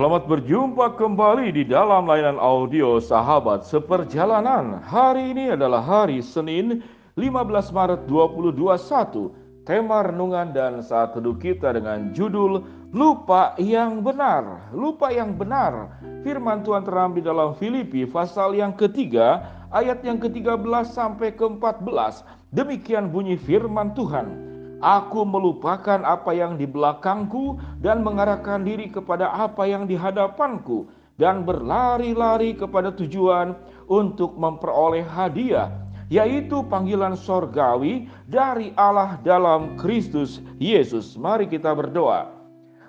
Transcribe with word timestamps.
Selamat 0.00 0.24
berjumpa 0.32 0.96
kembali 0.96 1.52
di 1.52 1.68
dalam 1.68 2.08
layanan 2.08 2.40
audio 2.40 3.04
Sahabat 3.04 3.68
Seperjalanan. 3.68 4.80
Hari 4.80 5.36
ini 5.36 5.52
adalah 5.52 5.84
hari 5.84 6.24
Senin 6.24 6.80
15 7.20 7.68
Maret 7.68 8.08
2021. 8.08 9.68
Tema 9.68 10.00
renungan 10.00 10.56
dan 10.56 10.80
saat 10.80 11.12
teduh 11.12 11.36
kita 11.36 11.76
dengan 11.76 12.16
judul 12.16 12.64
Lupa 12.96 13.52
yang 13.60 14.00
benar. 14.00 14.72
Lupa 14.72 15.12
yang 15.12 15.36
benar. 15.36 15.92
Firman 16.24 16.64
Tuhan 16.64 16.80
terambil 16.80 17.20
dalam 17.20 17.52
Filipi 17.60 18.08
pasal 18.08 18.56
yang 18.56 18.72
ketiga 18.72 19.52
ayat 19.68 20.00
yang 20.00 20.16
ke-13 20.16 20.96
sampai 20.96 21.36
ke-14. 21.36 22.24
Demikian 22.56 23.12
bunyi 23.12 23.36
firman 23.36 23.92
Tuhan. 23.92 24.49
Aku 24.80 25.28
melupakan 25.28 26.00
apa 26.00 26.32
yang 26.32 26.56
di 26.56 26.64
belakangku 26.64 27.60
dan 27.84 28.00
mengarahkan 28.00 28.64
diri 28.64 28.88
kepada 28.88 29.28
apa 29.28 29.68
yang 29.68 29.84
di 29.84 29.92
hadapanku 29.92 30.88
dan 31.20 31.44
berlari-lari 31.44 32.56
kepada 32.56 32.88
tujuan 32.96 33.52
untuk 33.92 34.40
memperoleh 34.40 35.04
hadiah 35.04 35.68
yaitu 36.08 36.64
panggilan 36.66 37.12
sorgawi 37.12 38.08
dari 38.26 38.72
Allah 38.74 39.20
dalam 39.20 39.76
Kristus 39.76 40.40
Yesus. 40.56 41.14
Mari 41.14 41.46
kita 41.46 41.76
berdoa. 41.76 42.32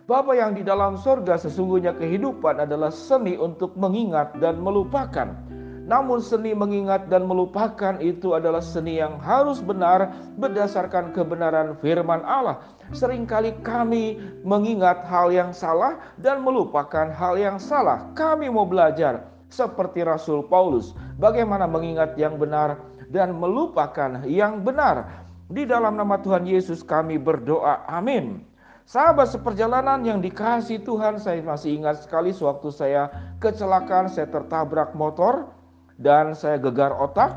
Bapa 0.09 0.33
yang 0.33 0.57
di 0.57 0.65
dalam 0.65 0.95
sorga 0.95 1.37
sesungguhnya 1.37 1.95
kehidupan 1.95 2.63
adalah 2.63 2.89
seni 2.89 3.35
untuk 3.35 3.75
mengingat 3.77 4.35
dan 4.41 4.63
melupakan. 4.63 5.50
Namun 5.91 6.23
seni 6.23 6.55
mengingat 6.55 7.11
dan 7.11 7.27
melupakan 7.27 7.99
itu 7.99 8.31
adalah 8.31 8.63
seni 8.63 9.03
yang 9.03 9.19
harus 9.19 9.59
benar 9.59 10.07
berdasarkan 10.39 11.11
kebenaran 11.11 11.75
firman 11.83 12.23
Allah. 12.23 12.63
Seringkali 12.95 13.59
kami 13.59 14.15
mengingat 14.47 15.03
hal 15.03 15.35
yang 15.35 15.51
salah 15.51 15.99
dan 16.15 16.47
melupakan 16.47 17.11
hal 17.11 17.35
yang 17.35 17.59
salah. 17.59 18.07
Kami 18.15 18.47
mau 18.47 18.63
belajar 18.63 19.27
seperti 19.51 20.07
Rasul 20.07 20.47
Paulus 20.47 20.95
bagaimana 21.19 21.67
mengingat 21.67 22.15
yang 22.15 22.39
benar 22.39 22.79
dan 23.11 23.35
melupakan 23.35 24.23
yang 24.23 24.63
benar. 24.63 25.27
Di 25.51 25.67
dalam 25.67 25.99
nama 25.99 26.15
Tuhan 26.23 26.47
Yesus 26.47 26.87
kami 26.87 27.19
berdoa. 27.19 27.83
Amin. 27.91 28.47
Sahabat 28.87 29.27
seperjalanan 29.27 30.07
yang 30.07 30.23
dikasih 30.23 30.87
Tuhan, 30.87 31.19
saya 31.19 31.43
masih 31.43 31.83
ingat 31.83 32.07
sekali 32.07 32.31
sewaktu 32.31 32.71
saya 32.71 33.11
kecelakaan, 33.43 34.07
saya 34.07 34.31
tertabrak 34.31 34.95
motor 34.95 35.51
dan 35.99 36.37
saya 36.37 36.61
gegar 36.61 36.93
otak. 36.95 37.35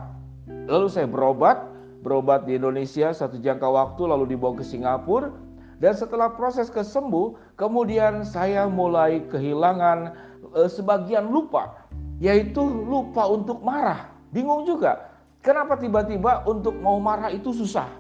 Lalu 0.69 0.87
saya 0.93 1.09
berobat, 1.09 1.65
berobat 2.05 2.45
di 2.45 2.61
Indonesia 2.61 3.11
satu 3.11 3.41
jangka 3.41 3.65
waktu 3.65 4.03
lalu 4.05 4.37
dibawa 4.37 4.61
ke 4.61 4.65
Singapura. 4.65 5.33
Dan 5.83 5.93
setelah 5.93 6.31
proses 6.33 6.71
kesembuh, 6.71 7.35
kemudian 7.59 8.23
saya 8.23 8.71
mulai 8.71 9.27
kehilangan 9.27 10.15
e, 10.55 10.71
sebagian 10.71 11.29
lupa, 11.29 11.85
yaitu 12.23 12.63
lupa 12.63 13.27
untuk 13.27 13.61
marah. 13.61 14.09
Bingung 14.31 14.65
juga, 14.65 15.13
kenapa 15.43 15.75
tiba-tiba 15.77 16.47
untuk 16.47 16.79
mau 16.79 16.97
marah 17.03 17.29
itu 17.35 17.51
susah. 17.51 17.91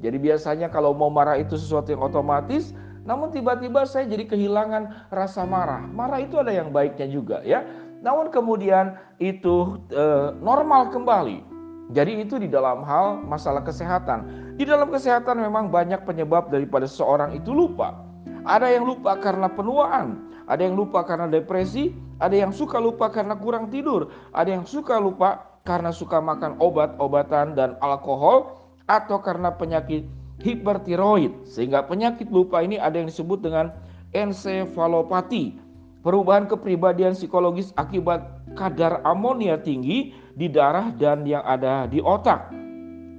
Jadi 0.00 0.16
biasanya 0.16 0.72
kalau 0.72 0.96
mau 0.96 1.12
marah 1.12 1.36
itu 1.36 1.58
sesuatu 1.58 1.92
yang 1.92 2.00
otomatis, 2.00 2.72
namun 3.04 3.32
tiba-tiba 3.34 3.84
saya 3.84 4.08
jadi 4.08 4.24
kehilangan 4.24 5.12
rasa 5.12 5.44
marah. 5.44 5.84
Marah 5.84 6.24
itu 6.24 6.40
ada 6.40 6.52
yang 6.52 6.72
baiknya 6.72 7.08
juga 7.10 7.44
ya. 7.44 7.64
Namun 8.00 8.32
kemudian 8.32 8.96
itu 9.20 9.80
e, 9.92 10.04
normal 10.40 10.88
kembali. 10.88 11.44
Jadi 11.90 12.22
itu 12.22 12.38
di 12.38 12.48
dalam 12.48 12.86
hal 12.86 13.20
masalah 13.26 13.66
kesehatan. 13.66 14.54
Di 14.56 14.64
dalam 14.64 14.88
kesehatan 14.88 15.42
memang 15.42 15.68
banyak 15.68 16.06
penyebab 16.06 16.48
daripada 16.48 16.86
seorang 16.86 17.34
itu 17.36 17.50
lupa. 17.50 17.98
Ada 18.46 18.72
yang 18.72 18.88
lupa 18.88 19.18
karena 19.20 19.50
penuaan, 19.52 20.32
ada 20.48 20.62
yang 20.64 20.78
lupa 20.78 21.04
karena 21.04 21.28
depresi, 21.28 21.92
ada 22.22 22.32
yang 22.32 22.54
suka 22.54 22.80
lupa 22.80 23.12
karena 23.12 23.36
kurang 23.36 23.68
tidur, 23.68 24.08
ada 24.32 24.48
yang 24.48 24.64
suka 24.64 24.96
lupa 24.96 25.60
karena 25.66 25.92
suka 25.92 26.22
makan 26.22 26.56
obat-obatan 26.62 27.52
dan 27.52 27.76
alkohol 27.84 28.56
atau 28.88 29.20
karena 29.20 29.52
penyakit 29.52 30.06
hipertiroid. 30.40 31.44
Sehingga 31.44 31.84
penyakit 31.84 32.32
lupa 32.32 32.64
ini 32.64 32.80
ada 32.80 32.96
yang 32.96 33.10
disebut 33.12 33.44
dengan 33.44 33.74
ensefalopati 34.16 35.69
perubahan 36.00 36.48
kepribadian 36.48 37.12
psikologis 37.12 37.72
akibat 37.76 38.24
kadar 38.56 39.04
amonia 39.04 39.60
tinggi 39.60 40.16
di 40.36 40.48
darah 40.48 40.92
dan 40.96 41.24
yang 41.28 41.44
ada 41.44 41.84
di 41.88 42.00
otak. 42.00 42.48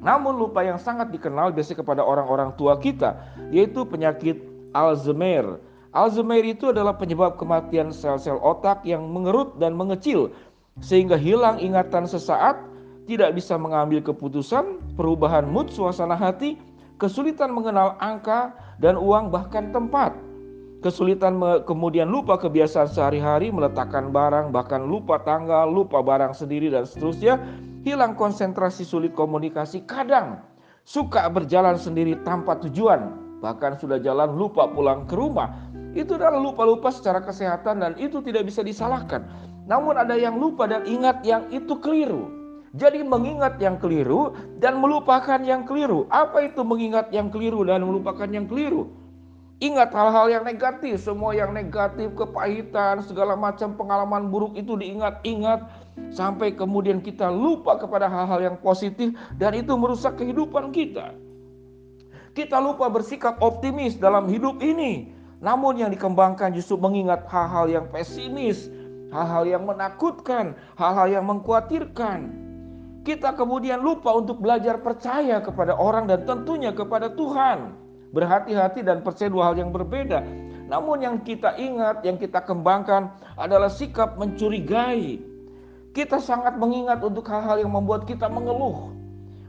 Namun 0.01 0.41
lupa 0.41 0.65
yang 0.65 0.81
sangat 0.81 1.13
dikenal 1.13 1.53
biasanya 1.53 1.85
kepada 1.85 2.01
orang-orang 2.01 2.57
tua 2.57 2.77
kita 2.81 3.21
yaitu 3.53 3.85
penyakit 3.85 4.41
Alzheimer. 4.73 5.61
Alzheimer 5.93 6.41
itu 6.41 6.73
adalah 6.73 6.97
penyebab 6.97 7.37
kematian 7.37 7.93
sel-sel 7.93 8.41
otak 8.41 8.81
yang 8.81 9.05
mengerut 9.13 9.61
dan 9.61 9.77
mengecil 9.77 10.33
sehingga 10.81 11.19
hilang 11.19 11.59
ingatan 11.61 12.07
sesaat, 12.07 12.57
tidak 13.05 13.35
bisa 13.35 13.59
mengambil 13.59 13.99
keputusan, 13.99 14.79
perubahan 14.95 15.43
mood 15.43 15.67
suasana 15.69 16.15
hati, 16.15 16.55
kesulitan 16.95 17.51
mengenal 17.51 17.99
angka 17.99 18.55
dan 18.79 18.95
uang 18.95 19.29
bahkan 19.29 19.69
tempat 19.75 20.15
kesulitan 20.81 21.37
kemudian 21.63 22.09
lupa 22.09 22.35
kebiasaan 22.41 22.89
sehari-hari, 22.89 23.53
meletakkan 23.53 24.09
barang, 24.09 24.49
bahkan 24.49 24.83
lupa 24.83 25.21
tanggal, 25.21 25.69
lupa 25.69 26.01
barang 26.01 26.33
sendiri 26.33 26.73
dan 26.73 26.89
seterusnya, 26.89 27.37
hilang 27.85 28.17
konsentrasi, 28.17 28.81
sulit 28.81 29.13
komunikasi, 29.13 29.85
kadang 29.85 30.41
suka 30.83 31.29
berjalan 31.29 31.77
sendiri 31.77 32.17
tanpa 32.25 32.57
tujuan, 32.65 33.13
bahkan 33.39 33.77
sudah 33.77 34.01
jalan 34.01 34.33
lupa 34.33 34.65
pulang 34.73 35.05
ke 35.05 35.13
rumah. 35.13 35.69
Itu 35.93 36.17
adalah 36.17 36.41
lupa-lupa 36.41 36.89
secara 36.89 37.21
kesehatan 37.21 37.83
dan 37.83 37.93
itu 38.01 38.23
tidak 38.25 38.49
bisa 38.49 38.65
disalahkan. 38.65 39.27
Namun 39.69 39.95
ada 39.99 40.17
yang 40.17 40.39
lupa 40.41 40.65
dan 40.65 40.87
ingat 40.89 41.21
yang 41.21 41.45
itu 41.53 41.77
keliru. 41.77 42.41
Jadi 42.71 43.03
mengingat 43.03 43.59
yang 43.59 43.75
keliru 43.75 44.31
dan 44.63 44.79
melupakan 44.79 45.43
yang 45.43 45.67
keliru. 45.67 46.07
Apa 46.07 46.47
itu 46.47 46.63
mengingat 46.63 47.11
yang 47.11 47.27
keliru 47.27 47.67
dan 47.67 47.83
melupakan 47.83 48.31
yang 48.31 48.47
keliru? 48.47 49.00
Ingat 49.61 49.93
hal-hal 49.93 50.25
yang 50.33 50.41
negatif, 50.41 51.05
semua 51.05 51.37
yang 51.37 51.53
negatif, 51.53 52.17
kepahitan, 52.17 53.05
segala 53.05 53.37
macam 53.37 53.77
pengalaman 53.77 54.33
buruk 54.33 54.57
itu 54.57 54.73
diingat-ingat 54.73 55.69
sampai 56.09 56.57
kemudian 56.57 56.97
kita 56.97 57.29
lupa 57.29 57.77
kepada 57.77 58.09
hal-hal 58.09 58.41
yang 58.41 58.57
positif 58.57 59.13
dan 59.37 59.53
itu 59.53 59.77
merusak 59.77 60.17
kehidupan 60.17 60.73
kita. 60.73 61.13
Kita 62.33 62.57
lupa 62.57 62.89
bersikap 62.89 63.37
optimis 63.37 64.01
dalam 64.01 64.25
hidup 64.33 64.65
ini. 64.65 65.13
Namun 65.45 65.77
yang 65.77 65.93
dikembangkan 65.93 66.57
justru 66.57 66.81
mengingat 66.81 67.29
hal-hal 67.29 67.69
yang 67.69 67.85
pesimis, 67.93 68.65
hal-hal 69.13 69.45
yang 69.45 69.61
menakutkan, 69.69 70.57
hal-hal 70.73 71.05
yang 71.05 71.29
mengkhawatirkan. 71.29 72.33
Kita 73.05 73.37
kemudian 73.37 73.77
lupa 73.77 74.09
untuk 74.09 74.41
belajar 74.41 74.81
percaya 74.81 75.37
kepada 75.37 75.77
orang 75.77 76.09
dan 76.09 76.25
tentunya 76.25 76.73
kepada 76.73 77.13
Tuhan 77.13 77.80
berhati-hati 78.11 78.83
dan 78.83 79.01
percaya 79.01 79.31
dua 79.31 79.51
hal 79.51 79.55
yang 79.59 79.71
berbeda. 79.71 80.23
Namun 80.71 81.03
yang 81.03 81.19
kita 81.19 81.59
ingat, 81.59 82.03
yang 82.07 82.15
kita 82.15 82.39
kembangkan 82.43 83.11
adalah 83.35 83.67
sikap 83.67 84.15
mencurigai. 84.15 85.19
Kita 85.91 86.23
sangat 86.23 86.55
mengingat 86.55 87.03
untuk 87.03 87.27
hal-hal 87.27 87.59
yang 87.59 87.71
membuat 87.75 88.07
kita 88.07 88.31
mengeluh. 88.31 88.95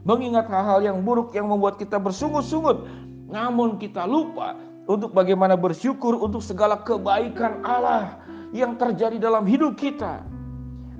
Mengingat 0.03 0.51
hal-hal 0.51 0.83
yang 0.83 0.99
buruk 0.99 1.31
yang 1.31 1.47
membuat 1.47 1.79
kita 1.79 1.95
bersungut-sungut. 1.95 2.83
Namun 3.31 3.79
kita 3.79 4.03
lupa 4.03 4.59
untuk 4.83 5.15
bagaimana 5.15 5.55
bersyukur 5.55 6.19
untuk 6.19 6.43
segala 6.43 6.83
kebaikan 6.83 7.63
Allah 7.63 8.19
yang 8.51 8.75
terjadi 8.75 9.15
dalam 9.15 9.47
hidup 9.47 9.79
kita. 9.79 10.27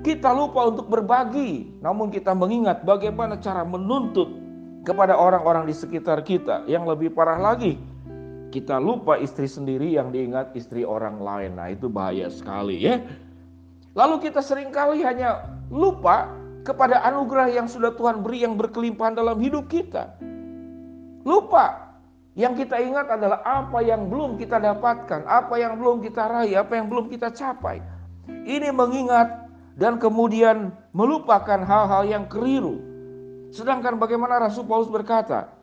Kita 0.03 0.31
lupa 0.35 0.67
untuk 0.71 0.87
berbagi, 0.87 1.79
namun 1.79 2.11
kita 2.11 2.31
mengingat 2.35 2.83
bagaimana 2.83 3.39
cara 3.39 3.63
menuntut 3.67 4.42
kepada 4.83 5.15
orang-orang 5.15 5.65
di 5.65 5.75
sekitar 5.75 6.21
kita. 6.21 6.67
Yang 6.67 6.95
lebih 6.95 7.09
parah 7.15 7.39
lagi, 7.39 7.79
kita 8.51 8.77
lupa 8.77 9.17
istri 9.17 9.47
sendiri 9.47 9.95
yang 9.95 10.11
diingat 10.11 10.53
istri 10.53 10.83
orang 10.83 11.17
lain. 11.17 11.57
Nah, 11.57 11.71
itu 11.71 11.87
bahaya 11.87 12.27
sekali 12.29 12.83
ya. 12.83 13.01
Lalu 13.95 14.29
kita 14.29 14.43
sering 14.43 14.69
kali 14.69 15.01
hanya 15.01 15.47
lupa 15.71 16.29
kepada 16.67 17.01
anugerah 17.07 17.49
yang 17.49 17.67
sudah 17.67 17.95
Tuhan 17.95 18.21
beri 18.21 18.43
yang 18.43 18.59
berkelimpahan 18.59 19.17
dalam 19.17 19.39
hidup 19.39 19.71
kita. 19.71 20.13
Lupa. 21.23 21.81
Yang 22.33 22.65
kita 22.65 22.81
ingat 22.81 23.13
adalah 23.13 23.45
apa 23.45 23.85
yang 23.85 24.09
belum 24.09 24.41
kita 24.41 24.57
dapatkan, 24.57 25.21
apa 25.29 25.53
yang 25.53 25.77
belum 25.77 26.01
kita 26.01 26.25
raih, 26.25 26.57
apa 26.57 26.81
yang 26.81 26.89
belum 26.89 27.05
kita 27.05 27.29
capai. 27.29 27.77
Ini 28.25 28.73
mengingat 28.73 29.53
dan 29.77 30.01
kemudian 30.01 30.73
melupakan 30.97 31.61
hal-hal 31.61 32.09
yang 32.09 32.25
keliru 32.25 32.92
Sedangkan 33.53 34.01
bagaimana 34.01 34.41
Rasul 34.41 34.65
Paulus 34.65 34.89
berkata, 34.89 35.53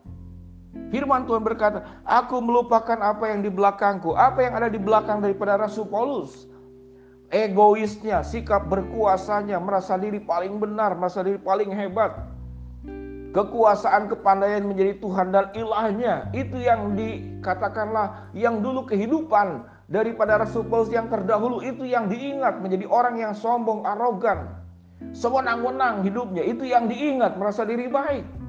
Firman 0.94 1.26
Tuhan 1.26 1.42
berkata, 1.42 1.82
aku 2.06 2.38
melupakan 2.38 2.94
apa 3.02 3.26
yang 3.26 3.42
di 3.42 3.50
belakangku. 3.50 4.14
Apa 4.14 4.46
yang 4.46 4.54
ada 4.54 4.70
di 4.70 4.78
belakang 4.78 5.18
daripada 5.18 5.58
Rasul 5.58 5.90
Paulus? 5.90 6.46
Egoisnya, 7.34 8.22
sikap 8.22 8.70
berkuasanya, 8.70 9.58
merasa 9.58 9.98
diri 9.98 10.22
paling 10.22 10.62
benar, 10.62 10.94
merasa 10.94 11.26
diri 11.26 11.38
paling 11.42 11.70
hebat. 11.74 12.14
Kekuasaan 13.30 14.10
kepandaian 14.10 14.66
menjadi 14.66 14.98
Tuhan 14.98 15.30
dan 15.34 15.50
ilahnya. 15.54 16.30
Itu 16.34 16.58
yang 16.58 16.98
dikatakanlah 16.98 18.34
yang 18.34 18.58
dulu 18.62 18.86
kehidupan 18.86 19.66
daripada 19.90 20.42
Rasul 20.42 20.66
Paulus 20.66 20.90
yang 20.90 21.06
terdahulu 21.10 21.62
itu 21.62 21.86
yang 21.86 22.06
diingat 22.10 22.58
menjadi 22.62 22.86
orang 22.90 23.18
yang 23.18 23.34
sombong, 23.34 23.86
arogan, 23.86 24.59
sewenang-wenang 25.12 26.06
hidupnya 26.06 26.44
itu 26.44 26.68
yang 26.68 26.86
diingat 26.86 27.36
merasa 27.36 27.66
diri 27.66 27.90
baik. 27.90 28.40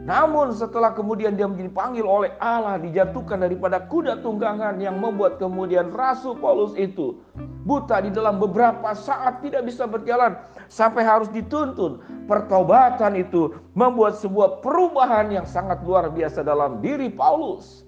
Namun 0.00 0.56
setelah 0.56 0.96
kemudian 0.96 1.36
dia 1.36 1.44
menjadi 1.44 1.68
panggil 1.76 2.08
oleh 2.08 2.32
Allah 2.40 2.80
dijatuhkan 2.80 3.44
daripada 3.44 3.84
kuda 3.84 4.24
tunggangan 4.24 4.80
yang 4.80 4.96
membuat 4.96 5.36
kemudian 5.36 5.92
Rasul 5.92 6.40
Paulus 6.40 6.72
itu 6.80 7.20
buta 7.68 8.00
di 8.00 8.08
dalam 8.08 8.40
beberapa 8.40 8.96
saat 8.96 9.44
tidak 9.44 9.68
bisa 9.68 9.84
berjalan 9.84 10.40
sampai 10.72 11.04
harus 11.04 11.28
dituntun. 11.28 12.00
Pertobatan 12.24 13.12
itu 13.20 13.52
membuat 13.76 14.16
sebuah 14.16 14.64
perubahan 14.64 15.28
yang 15.28 15.44
sangat 15.44 15.84
luar 15.84 16.08
biasa 16.08 16.40
dalam 16.40 16.80
diri 16.80 17.12
Paulus. 17.12 17.84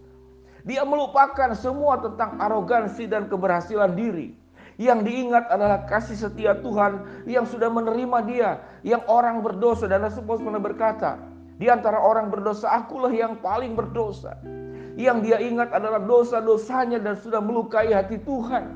Dia 0.69 0.85
melupakan 0.85 1.57
semua 1.57 1.99
tentang 1.99 2.37
arogansi 2.39 3.09
dan 3.09 3.27
keberhasilan 3.27 3.97
diri. 3.97 4.42
Yang 4.83 5.07
diingat 5.07 5.47
adalah 5.47 5.87
kasih 5.87 6.19
setia 6.19 6.59
Tuhan 6.59 7.07
yang 7.31 7.47
sudah 7.47 7.71
menerima 7.71 8.19
dia. 8.27 8.51
Yang 8.83 9.07
orang 9.07 9.39
berdosa 9.39 9.87
dan 9.87 10.03
Rasul 10.03 10.27
Paulus 10.27 10.43
pernah 10.43 10.59
berkata, 10.59 11.23
di 11.55 11.71
antara 11.71 12.03
orang 12.03 12.35
berdosa 12.35 12.67
akulah 12.67 13.15
yang 13.15 13.39
paling 13.39 13.79
berdosa. 13.79 14.35
Yang 14.99 15.31
dia 15.31 15.39
ingat 15.39 15.71
adalah 15.71 16.03
dosa-dosanya 16.03 16.99
dan 16.99 17.15
sudah 17.15 17.39
melukai 17.39 17.95
hati 17.95 18.19
Tuhan. 18.27 18.75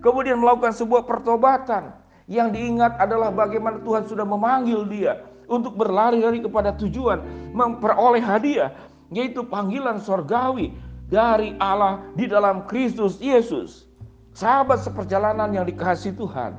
Kemudian 0.00 0.40
melakukan 0.40 0.72
sebuah 0.72 1.04
pertobatan. 1.04 1.92
Yang 2.32 2.56
diingat 2.56 2.96
adalah 2.96 3.28
bagaimana 3.28 3.84
Tuhan 3.84 4.08
sudah 4.08 4.24
memanggil 4.24 4.88
dia 4.88 5.20
untuk 5.52 5.76
berlari-lari 5.76 6.40
kepada 6.40 6.72
tujuan 6.80 7.20
memperoleh 7.52 8.24
hadiah 8.24 8.72
yaitu 9.12 9.44
panggilan 9.44 10.00
sorgawi 10.00 10.72
dari 11.12 11.52
Allah 11.60 12.00
di 12.16 12.24
dalam 12.24 12.64
Kristus 12.64 13.20
Yesus. 13.20 13.91
Sahabat 14.32 14.80
seperjalanan 14.80 15.52
yang 15.52 15.68
dikasih 15.68 16.16
Tuhan. 16.16 16.56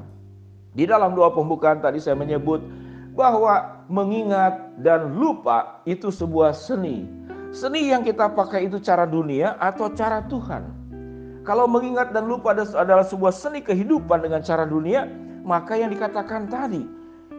Di 0.77 0.85
dalam 0.85 1.17
doa 1.17 1.33
pembukaan 1.33 1.81
tadi 1.81 1.97
saya 1.97 2.13
menyebut 2.13 2.61
bahwa 3.17 3.85
mengingat 3.89 4.77
dan 4.81 5.17
lupa 5.17 5.81
itu 5.85 6.13
sebuah 6.13 6.53
seni. 6.53 7.05
Seni 7.53 7.89
yang 7.93 8.01
kita 8.01 8.33
pakai 8.33 8.65
itu 8.69 8.81
cara 8.81 9.05
dunia 9.05 9.57
atau 9.61 9.89
cara 9.93 10.25
Tuhan. 10.25 10.65
Kalau 11.45 11.69
mengingat 11.69 12.13
dan 12.13 12.25
lupa 12.25 12.53
adalah 12.53 13.05
sebuah 13.05 13.33
seni 13.33 13.61
kehidupan 13.61 14.25
dengan 14.25 14.41
cara 14.41 14.65
dunia, 14.65 15.05
maka 15.45 15.77
yang 15.77 15.93
dikatakan 15.93 16.49
tadi, 16.49 16.81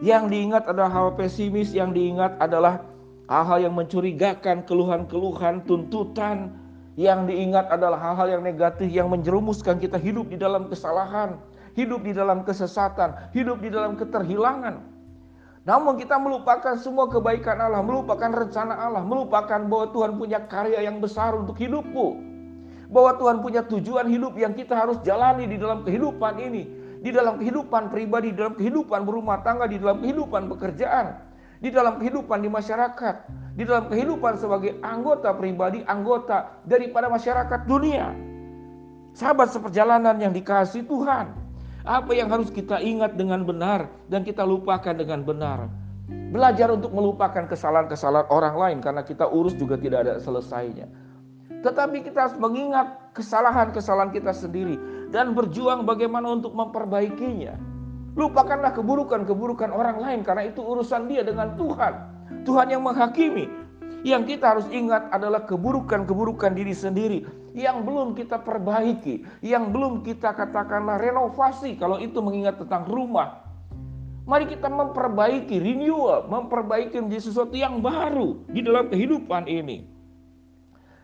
yang 0.03 0.27
diingat 0.27 0.67
adalah 0.67 0.91
hal 0.91 1.07
pesimis, 1.15 1.71
yang 1.71 1.91
diingat 1.95 2.35
adalah 2.43 2.83
hal-hal 3.31 3.71
yang 3.71 3.73
mencurigakan, 3.73 4.63
keluhan-keluhan, 4.67 5.65
tuntutan, 5.65 6.53
yang 6.95 7.27
diingat 7.27 7.67
adalah 7.67 7.99
hal-hal 7.99 8.39
yang 8.39 8.43
negatif 8.43 8.87
yang 8.87 9.11
menjerumuskan 9.11 9.79
kita 9.79 9.99
hidup 9.99 10.31
di 10.31 10.39
dalam 10.39 10.71
kesalahan, 10.71 11.35
hidup 11.75 12.07
di 12.07 12.15
dalam 12.15 12.47
kesesatan, 12.47 13.31
hidup 13.35 13.59
di 13.59 13.67
dalam 13.67 13.99
keterhilangan. 13.99 14.79
Namun 15.67 15.99
kita 15.99 16.15
melupakan 16.15 16.77
semua 16.79 17.11
kebaikan 17.11 17.59
Allah, 17.59 17.83
melupakan 17.83 18.31
rencana 18.31 18.79
Allah, 18.79 19.03
melupakan 19.03 19.59
bahwa 19.65 19.91
Tuhan 19.91 20.11
punya 20.15 20.39
karya 20.47 20.87
yang 20.87 21.03
besar 21.03 21.35
untuk 21.35 21.57
hidupku. 21.59 22.15
Bahwa 22.87 23.17
Tuhan 23.17 23.41
punya 23.41 23.65
tujuan 23.65 24.05
hidup 24.07 24.37
yang 24.37 24.53
kita 24.53 24.77
harus 24.77 25.01
jalani 25.01 25.49
di 25.49 25.57
dalam 25.57 25.81
kehidupan 25.81 26.37
ini. 26.37 26.63
Di 27.01 27.09
dalam 27.09 27.41
kehidupan 27.41 27.89
pribadi, 27.89 28.29
di 28.31 28.37
dalam 28.37 28.53
kehidupan 28.53 29.09
berumah 29.09 29.41
tangga, 29.41 29.65
di 29.65 29.81
dalam 29.81 30.05
kehidupan 30.05 30.47
pekerjaan. 30.53 31.17
Di 31.59 31.69
dalam 31.71 31.99
kehidupan 31.99 32.43
di 32.43 32.49
masyarakat 32.51 33.15
di 33.55 33.63
dalam 33.63 33.87
kehidupan 33.87 34.35
sebagai 34.35 34.75
anggota 34.83 35.31
pribadi, 35.31 35.79
anggota 35.87 36.59
daripada 36.67 37.07
masyarakat 37.07 37.63
dunia. 37.63 38.11
Sahabat 39.15 39.55
seperjalanan 39.55 40.19
yang 40.19 40.35
dikasih 40.35 40.83
Tuhan, 40.83 41.31
apa 41.87 42.11
yang 42.11 42.27
harus 42.27 42.51
kita 42.51 42.83
ingat 42.83 43.15
dengan 43.15 43.47
benar 43.47 43.87
dan 44.11 44.27
kita 44.27 44.43
lupakan 44.43 44.91
dengan 44.91 45.23
benar. 45.23 45.71
Belajar 46.35 46.67
untuk 46.67 46.91
melupakan 46.91 47.47
kesalahan-kesalahan 47.47 48.27
orang 48.27 48.55
lain 48.59 48.77
karena 48.83 49.07
kita 49.07 49.23
urus 49.23 49.55
juga 49.55 49.79
tidak 49.79 50.03
ada 50.03 50.13
selesainya. 50.19 50.91
Tetapi 51.63 52.03
kita 52.03 52.27
harus 52.27 52.37
mengingat 52.37 53.15
kesalahan-kesalahan 53.15 54.11
kita 54.11 54.35
sendiri 54.35 54.75
dan 55.15 55.31
berjuang 55.31 55.87
bagaimana 55.87 56.35
untuk 56.35 56.51
memperbaikinya. 56.51 57.55
Lupakanlah 58.15 58.71
keburukan-keburukan 58.71 59.75
orang 59.75 59.99
lain 59.99 60.19
karena 60.23 60.47
itu 60.47 60.63
urusan 60.63 61.11
dia 61.11 61.21
dengan 61.21 61.51
Tuhan. 61.59 61.93
Tuhan 62.47 62.71
yang 62.71 62.83
menghakimi. 62.87 63.67
Yang 64.05 64.37
kita 64.37 64.45
harus 64.55 64.67
ingat 64.71 65.09
adalah 65.11 65.43
keburukan-keburukan 65.49 66.53
diri 66.55 66.71
sendiri 66.71 67.25
yang 67.57 67.87
belum 67.87 68.13
kita 68.13 68.43
perbaiki, 68.43 69.25
yang 69.41 69.73
belum 69.73 70.03
kita 70.05 70.35
katakanlah 70.35 71.01
renovasi 71.01 71.73
kalau 71.79 71.97
itu 71.97 72.21
mengingat 72.21 72.61
tentang 72.61 72.85
rumah. 72.85 73.41
Mari 74.25 74.49
kita 74.49 74.67
memperbaiki, 74.69 75.57
renewal, 75.61 76.25
memperbaiki 76.27 76.97
menjadi 76.97 77.23
sesuatu 77.29 77.53
yang 77.53 77.79
baru 77.81 78.41
di 78.49 78.61
dalam 78.61 78.89
kehidupan 78.89 79.45
ini. 79.45 79.85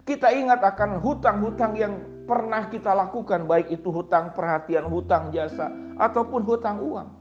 Kita 0.01 0.33
ingat 0.33 0.65
akan 0.65 0.97
hutang-hutang 0.97 1.73
yang 1.77 1.93
pernah 2.31 2.71
kita 2.71 2.95
lakukan, 2.95 3.43
baik 3.43 3.75
itu 3.75 3.91
hutang 3.91 4.31
perhatian, 4.31 4.87
hutang 4.87 5.35
jasa, 5.35 5.67
ataupun 5.99 6.47
hutang 6.47 6.79
uang. 6.79 7.11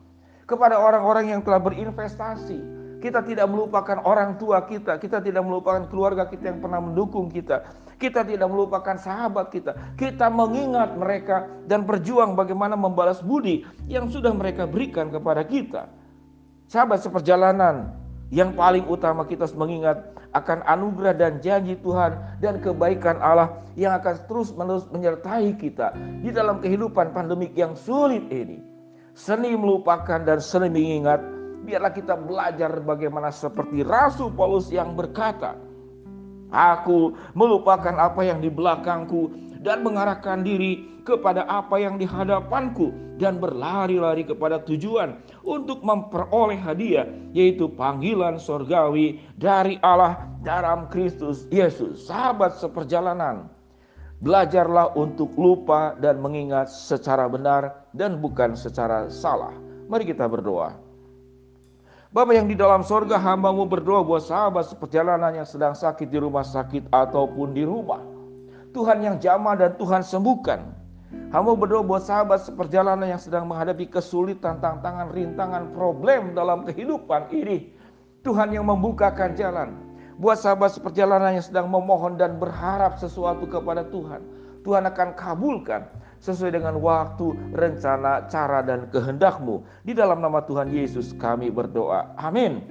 Kepada 0.46 0.78
orang-orang 0.78 1.34
yang 1.34 1.42
telah 1.42 1.58
berinvestasi, 1.58 2.62
kita 3.02 3.18
tidak 3.26 3.50
melupakan 3.50 3.98
orang 4.06 4.38
tua 4.38 4.62
kita, 4.70 5.02
kita 5.02 5.18
tidak 5.18 5.42
melupakan 5.42 5.82
keluarga 5.90 6.30
kita 6.30 6.54
yang 6.54 6.62
pernah 6.62 6.78
mendukung 6.78 7.26
kita. 7.26 7.66
Kita 7.98 8.22
tidak 8.22 8.48
melupakan 8.48 8.96
sahabat 8.96 9.50
kita. 9.50 9.76
Kita 9.98 10.30
mengingat 10.30 10.94
mereka 10.94 11.50
dan 11.66 11.82
berjuang 11.84 12.38
bagaimana 12.38 12.78
membalas 12.78 13.18
budi 13.20 13.66
yang 13.90 14.06
sudah 14.08 14.30
mereka 14.30 14.64
berikan 14.64 15.10
kepada 15.10 15.42
kita. 15.44 15.90
Sahabat 16.70 17.02
seperjalanan, 17.02 17.99
yang 18.30 18.54
paling 18.54 18.86
utama 18.86 19.26
kita 19.26 19.46
harus 19.46 19.58
mengingat 19.58 19.98
akan 20.30 20.62
anugerah 20.62 21.14
dan 21.18 21.32
janji 21.42 21.74
Tuhan 21.82 22.38
dan 22.38 22.62
kebaikan 22.62 23.18
Allah 23.18 23.58
yang 23.74 23.90
akan 23.98 24.14
terus-menerus 24.30 24.86
menyertai 24.94 25.58
kita 25.58 25.90
di 26.22 26.30
dalam 26.30 26.62
kehidupan 26.62 27.10
pandemik 27.10 27.50
yang 27.58 27.74
sulit 27.74 28.22
ini. 28.30 28.62
Seni 29.18 29.58
melupakan 29.58 30.22
dan 30.22 30.38
seni 30.38 30.70
mengingat 30.70 31.18
biarlah 31.66 31.90
kita 31.90 32.14
belajar 32.14 32.70
bagaimana 32.86 33.34
seperti 33.34 33.82
Rasul 33.82 34.30
Paulus 34.32 34.70
yang 34.70 34.94
berkata, 34.94 35.58
Aku 36.50 37.14
melupakan 37.34 37.94
apa 37.94 38.26
yang 38.26 38.42
di 38.42 38.50
belakangku 38.50 39.49
dan 39.60 39.84
mengarahkan 39.84 40.40
diri 40.40 40.88
kepada 41.04 41.44
apa 41.48 41.76
yang 41.80 41.96
di 42.00 42.08
hadapanku 42.08 42.92
dan 43.20 43.36
berlari-lari 43.36 44.24
kepada 44.24 44.60
tujuan 44.64 45.20
untuk 45.44 45.84
memperoleh 45.84 46.56
hadiah 46.56 47.04
yaitu 47.36 47.68
panggilan 47.68 48.40
sorgawi 48.40 49.20
dari 49.36 49.76
Allah 49.84 50.24
dalam 50.40 50.88
Kristus 50.88 51.44
Yesus. 51.52 52.08
Sahabat 52.08 52.56
seperjalanan, 52.56 53.52
belajarlah 54.24 54.96
untuk 54.96 55.32
lupa 55.36 55.96
dan 56.00 56.20
mengingat 56.20 56.72
secara 56.72 57.28
benar 57.28 57.88
dan 57.92 58.20
bukan 58.20 58.56
secara 58.56 59.12
salah. 59.12 59.52
Mari 59.88 60.08
kita 60.08 60.24
berdoa. 60.24 60.76
Bapak 62.10 62.34
yang 62.34 62.50
di 62.50 62.58
dalam 62.58 62.82
sorga 62.82 63.22
hambamu 63.22 63.70
berdoa 63.70 64.02
buat 64.02 64.26
sahabat 64.26 64.66
seperjalanan 64.66 65.30
yang 65.30 65.46
sedang 65.46 65.78
sakit 65.78 66.10
di 66.10 66.18
rumah 66.18 66.42
sakit 66.42 66.90
ataupun 66.90 67.54
di 67.54 67.62
rumah. 67.62 68.02
Tuhan 68.70 69.02
yang 69.02 69.16
jamah 69.18 69.58
dan 69.58 69.74
Tuhan 69.74 70.02
sembuhkan. 70.06 70.62
Hamba 71.34 71.58
berdoa 71.58 71.82
buat 71.82 72.06
sahabat 72.06 72.42
seperjalanan 72.46 73.06
yang 73.06 73.18
sedang 73.18 73.50
menghadapi 73.50 73.90
kesulitan, 73.90 74.62
tantangan, 74.62 75.10
rintangan, 75.10 75.74
problem 75.74 76.38
dalam 76.38 76.62
kehidupan 76.62 77.30
ini. 77.34 77.74
Tuhan 78.22 78.54
yang 78.54 78.66
membukakan 78.70 79.34
jalan. 79.34 79.74
Buat 80.22 80.42
sahabat 80.42 80.76
seperjalanan 80.76 81.34
yang 81.34 81.46
sedang 81.46 81.66
memohon 81.66 82.14
dan 82.14 82.38
berharap 82.38 82.94
sesuatu 82.98 83.46
kepada 83.46 83.86
Tuhan. 83.90 84.22
Tuhan 84.62 84.86
akan 84.86 85.16
kabulkan 85.16 85.88
sesuai 86.20 86.60
dengan 86.60 86.76
waktu, 86.78 87.32
rencana, 87.56 88.28
cara, 88.28 88.60
dan 88.60 88.86
kehendakmu. 88.92 89.64
Di 89.82 89.96
dalam 89.96 90.20
nama 90.20 90.44
Tuhan 90.44 90.68
Yesus 90.70 91.16
kami 91.16 91.48
berdoa. 91.48 92.12
Amin. 92.20 92.62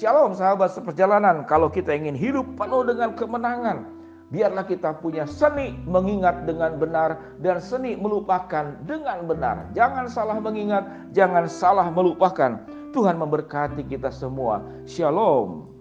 Shalom 0.00 0.34
sahabat 0.34 0.74
seperjalanan. 0.74 1.46
Kalau 1.46 1.70
kita 1.70 1.94
ingin 1.94 2.16
hidup 2.16 2.48
penuh 2.58 2.82
dengan 2.88 3.12
kemenangan, 3.14 3.93
biarlah 4.34 4.66
kita 4.66 4.98
punya 4.98 5.22
seni 5.30 5.78
mengingat 5.86 6.42
dengan 6.42 6.74
benar 6.74 7.38
dan 7.38 7.62
seni 7.62 7.94
melupakan 7.94 8.74
dengan 8.82 9.30
benar. 9.30 9.70
Jangan 9.78 10.10
salah 10.10 10.42
mengingat, 10.42 10.82
jangan 11.14 11.46
salah 11.46 11.86
melupakan. 11.94 12.58
Tuhan 12.90 13.14
memberkati 13.18 13.86
kita 13.86 14.10
semua. 14.10 14.62
Shalom. 14.90 15.73